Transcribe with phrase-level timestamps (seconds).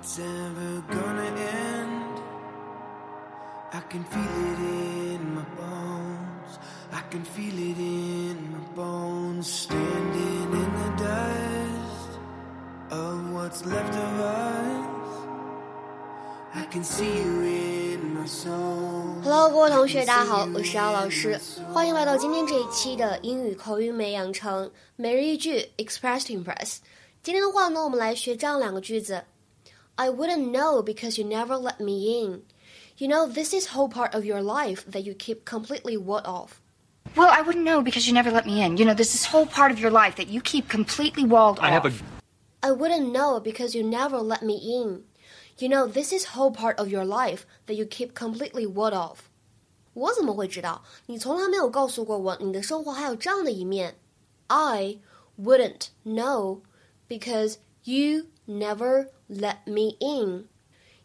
[0.00, 2.22] it's ever gonna end.
[3.72, 6.58] I can feel it in my bones.
[6.90, 9.46] I can feel it in my bones.
[9.46, 12.18] Standing in the dust
[12.90, 14.86] of what's left of us.
[16.54, 19.20] I can see you in my soul.
[19.22, 21.38] Hello，各位同学，大家好，我是姚老师，
[21.72, 26.78] 欢迎来到今天这一期的英语口语美养成每日一句 Express to Impress。
[27.22, 29.24] 今天的话呢，我们来学这样两个句子。
[29.99, 32.43] I wouldn't know because you never let me in.
[32.97, 36.61] You know, this is whole part of your life that you keep completely walled off.
[37.15, 38.77] Well, I wouldn't know because you never let me in.
[38.77, 41.67] You know, this is whole part of your life that you keep completely walled I
[41.67, 41.83] off.
[41.83, 41.93] have a
[42.61, 45.03] I wouldn't know because you never let me in.
[45.57, 49.29] You know, this is whole part of your life that you keep completely walled off.
[49.93, 50.83] 我怎么会知道？
[51.05, 53.95] 你从来没有告诉过我，你的生活还有这样的一面。
[54.47, 54.99] I
[55.39, 56.61] wouldn't know
[57.07, 60.45] because you never let me in.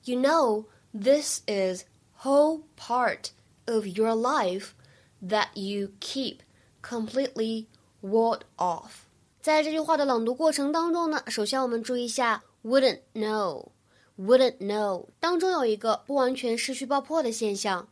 [0.04, 1.84] You know, this is
[2.24, 3.32] whole part
[3.66, 4.74] of your life
[5.22, 6.42] that you keep
[6.82, 7.66] completely
[8.02, 9.06] walled off.
[9.40, 17.88] 在这句话的朗读过程当中呢，首先我们注意一下 wouldn't know。wouldn't know 当中有一个不完全失去爆破的现象，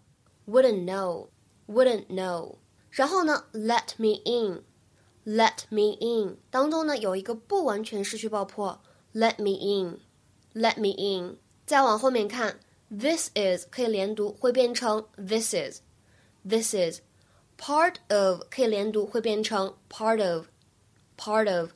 [0.46, 2.56] wouldn't know，wouldn't know。
[2.90, 8.78] 然后呢，let me in，let me in 当中呢有一个不完全失去爆破
[9.14, 11.36] ，let me in，let me in。
[11.66, 12.58] 再往后面看，
[12.90, 21.70] this is 可以连读，会变成 this is，this is。part of 可以连读，会变成 part of，part of。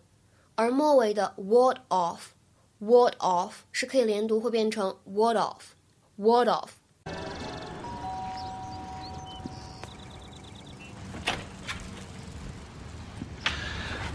[0.55, 6.71] 而末尾的 ward off。ward off 是可以连读，会变成 ward off，ward off。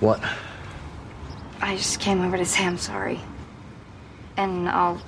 [0.01, 0.19] what?
[1.62, 3.20] I just came over to say I'm sorry.
[4.36, 5.00] And I'll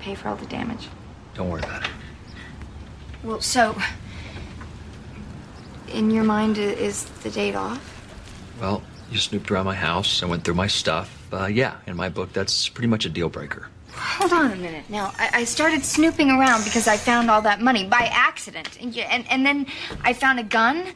[0.00, 0.88] pay for all the damage.
[1.34, 1.90] Don't worry about it.
[3.22, 3.76] Well, so.
[5.88, 7.80] In your mind, is the date off?
[8.60, 11.14] Well, you snooped around my house and went through my stuff.
[11.32, 13.68] Uh, yeah, in my book, that's pretty much a deal breaker.
[13.92, 14.88] Hold on a minute.
[14.88, 18.78] Now, I, I started snooping around because I found all that money by accident.
[18.80, 19.66] And, and, and then
[20.02, 20.86] I found a gun.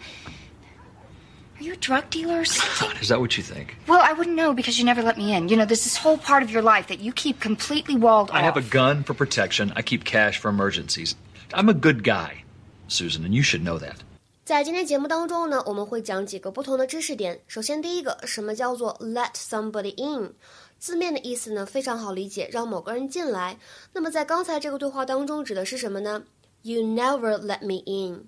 [1.61, 2.97] Are you a drug dealer or something?
[3.01, 3.75] Is that what you think?
[3.87, 5.49] Well, I wouldn't know because you never let me in.
[5.49, 8.35] You know, this is whole part of your life that you keep completely walled off.
[8.35, 9.73] I have a gun for protection.
[9.75, 11.15] I keep cash for emergencies.
[11.53, 12.43] I'm a good guy,
[12.87, 13.95] Susan, and you should know that.
[14.45, 17.39] 在今天节目当中呢，我们会讲几个不同的知识点。
[17.47, 20.33] 首先，第一个，什么叫做 let somebody in？
[20.77, 23.57] 字面的意思呢非常好理解，让某个人进来。
[23.93, 26.23] 那么在刚才这个对话当中指的是什么呢？
[26.61, 28.27] You never let me in.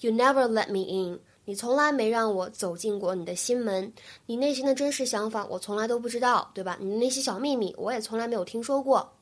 [0.00, 1.20] You never let me in.
[1.47, 3.93] 你从来没让我走进过你的心门，
[4.25, 6.77] 你内心的真实想法我从来都不知道，对吧？
[6.81, 9.13] 你的那些小秘密我也从来没有听说过。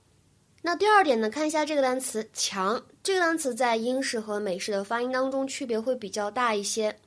[0.64, 2.84] 那第二点呢，看一下这个单词“强”。
[3.04, 6.98] 这个单词在英式和美式的发音当中区别会比较大一些。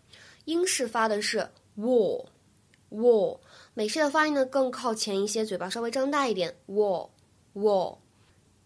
[0.44, 1.44] 英式发的是
[1.76, 3.40] wall，wall；
[3.74, 7.98] 美式的发音呢更靠前一些，嘴巴稍微张大一点，wall，wall。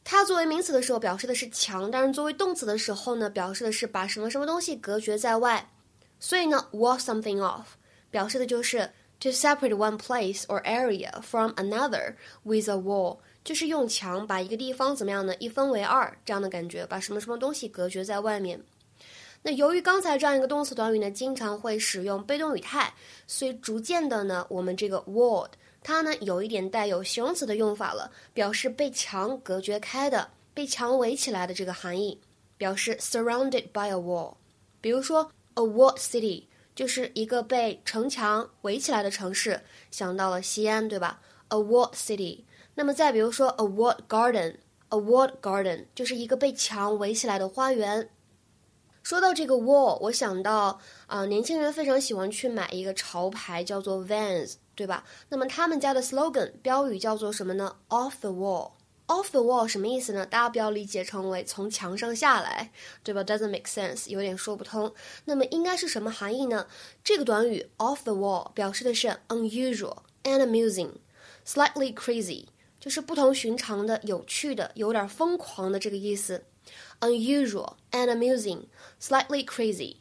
[0.05, 5.72] 它作为名词的时候表示的是墙，但是作为动词的时候呢，表示的是把什么什么东西隔绝在外。
[6.25, 7.65] 所以呢，wall something off
[8.09, 8.89] 表示的就是
[9.19, 13.19] to separate one place or area from another with a wall。
[13.43, 15.35] 就是用墙把一个地方怎么样呢？
[15.41, 18.63] 一分为二这样的感觉，把什么什么东西隔绝在外面。
[19.43, 22.95] 那由于刚才这样一个动词短语呢，经常会使用被动语态，
[23.27, 25.49] 所以逐渐的呢，我们这个 wall
[25.83, 32.21] 它呢有一点带有形容词的用法了，表示被墙隔绝开的、被墙围起来的这个含义，
[32.57, 34.37] 表示 surrounded by a wall。
[34.81, 42.45] 比如说 A wall city 就是一个被城墙围起来的城市，想到了西安，对吧？A wall city。
[42.75, 48.09] 那么再比如说，a wall garden，a wall garden 就是一个被墙围起来的花园。
[49.03, 55.05] 说到这个 wall，我想到啊、年轻人非常喜欢去买一个潮牌，叫做 Vans，对吧？
[55.29, 58.71] 那么他们家的 slogan 标语叫做什么呢？Off the wall。
[59.09, 60.25] Off the wall 什么意思呢？
[60.25, 62.71] 大家不要理解成为从墙上下来，
[63.03, 64.95] 对吧？Doesn't make sense，有点说不通。
[65.25, 66.67] 那么应该是什么含义呢？
[67.05, 72.47] 这个短语 off the wall 表示的是 unusual and amusing，slightly crazy。
[72.81, 76.45] 就是不同寻常的、有趣的、有点疯狂的这个意思。
[77.01, 78.65] Unusual and amusing,
[79.01, 79.97] slightly crazy。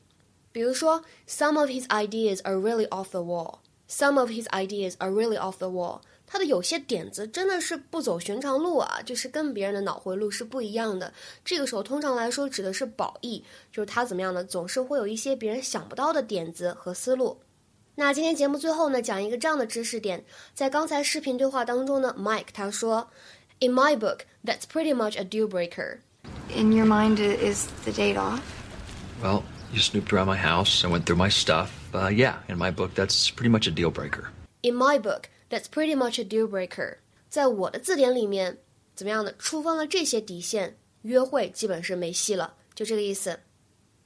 [0.51, 3.59] 比如说，Some of his ideas are really off the wall.
[3.87, 6.01] Some of his ideas are really off the wall.
[6.31, 11.11] 他的有些点子真的是不走寻常路啊，就是跟别人的脑回路是不一样的。
[11.43, 14.41] 这个时候通常来说指的是褒义，就是他怎么样呢？
[14.45, 17.37] 总是会有一些别人想不到的点子和思路。
[17.95, 20.23] 那今天节目最后呢，讲一个这样的知识点，
[20.53, 23.09] 在刚才视频对话当中呢，Mike 他说
[23.59, 25.99] In my book, that's pretty much a deal breaker.
[26.55, 28.39] In your mind, is the date off?
[29.21, 29.43] Well,
[29.73, 31.69] you snooped around my house and went through my stuff.
[31.93, 34.29] Uh, yeah, in my book, that's pretty much a deal breaker.
[34.63, 36.97] In my book, that's pretty much a deal breaker.
[37.29, 38.57] 在我的字典里面，
[38.95, 39.35] 怎么样的？
[39.37, 43.39] 触犯了这些底线，约会基本是没戏了，就这个意思。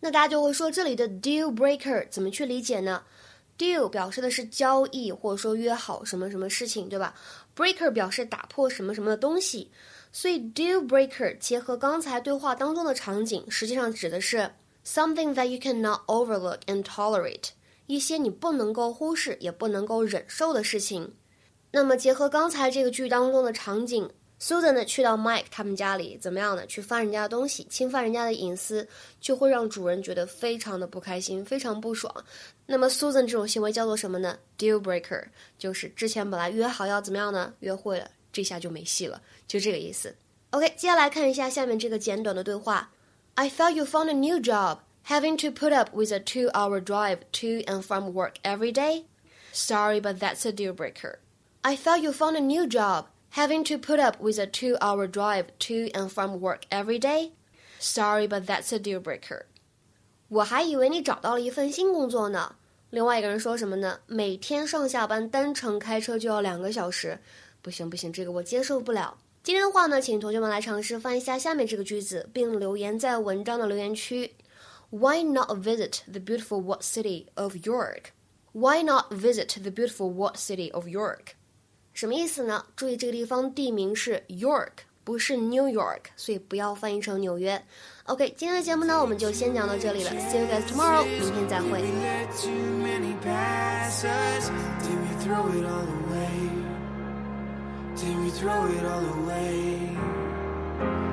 [0.01, 3.03] 那大家就会说，这里的 deal breaker 怎么去理解呢
[3.57, 7.15] ？deal 表示的是交易，或者说约好什么什么事情，对吧
[7.55, 9.71] ？breaker 表示打破什么什么的东西，
[10.11, 14.51] 所以 deal breaker 结合刚才对话当中的场景，实际上指的是
[14.85, 17.49] something that you cannot overlook and tolerate，
[17.87, 21.13] 一些你不能够忽视也不能够忍受的事情。
[21.75, 24.09] 那么结合刚才这个剧当中的场景。
[24.39, 26.65] Susan 呢去到 Mike 他们家里，怎么样呢？
[26.67, 28.87] 去翻人家的东西，侵犯人家的隐私，
[29.19, 32.13] 就会让主人觉得非常的不开心，非常不爽。
[32.65, 35.25] 那么 Susan 这种行为叫做什么呢？Deal breaker，
[35.57, 37.53] 就是之前本来约好要怎么样呢？
[37.59, 40.15] 约会了，这下就没戏了，就这个意思。
[40.51, 42.89] OK，接下来看一下下面这个简短的对话。
[43.33, 47.65] I thought you found a new job, having to put up with a two-hour drive to
[47.69, 49.03] and from work every day.
[49.51, 51.19] Sorry, but that's a deal breaker.
[51.64, 55.06] I thought you found a new job having to put up with a two hour
[55.06, 57.32] drive to and from work every day?
[57.78, 59.44] Sorry, but that's a deal breaker.
[60.28, 62.56] 我还以为你找到了一份新工作呢。
[62.90, 64.00] 另外一个人说什么呢？
[64.06, 67.18] 每天上下班单程开车就要两个小时，
[67.62, 69.16] 不行不行，这个我接受不了。
[69.42, 74.34] 今天的话呢，请同学们来尝试翻译一下下面这个句子，并留言在文章的留言区。
[74.90, 78.12] Why not visit the beautiful what city of York?
[78.52, 81.36] Why not visit the beautiful what city of York?
[81.95, 82.61] 什么意思呢？
[82.75, 87.63] 注意这个地方地名是 York，不是 New York，所以不要翻译成纽约。
[88.03, 90.11] OK，今天的节目呢，我们就先讲到这里了。
[90.11, 91.81] See you guys tomorrow，明天再会。
[97.95, 99.95] Did we throw it all away?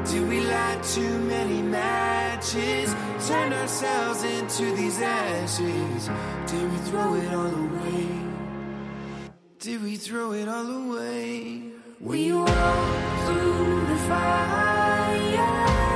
[0.05, 2.93] Did we light too many matches?
[3.29, 6.11] Turn ourselves into these ashes?
[6.49, 8.12] Did we throw it all away?
[9.63, 11.63] Did we throw it all away?
[12.01, 15.92] We walked through the fire.